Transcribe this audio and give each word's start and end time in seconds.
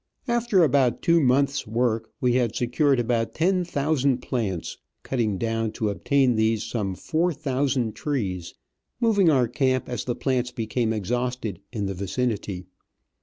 After 0.27 0.63
about 0.63 1.03
two 1.03 1.19
months' 1.21 1.67
work 1.67 2.09
we 2.19 2.33
had 2.33 2.55
secured 2.55 2.99
about 2.99 3.35
ten 3.35 3.63
thousand 3.63 4.17
plants, 4.17 4.79
cutting 5.03 5.37
down 5.37 5.71
to 5.73 5.89
obtain 5.91 6.33
these 6.33 6.63
some 6.63 6.95
four 6.95 7.31
thousand 7.31 7.93
trees, 7.95 8.55
moving 8.99 9.29
our 9.29 9.47
camp 9.47 9.87
as 9.87 10.03
the 10.05 10.15
plants 10.15 10.49
became 10.49 10.91
exhausted 10.91 11.59
in 11.71 11.85
the 11.85 11.93
vicinity. 11.93 12.65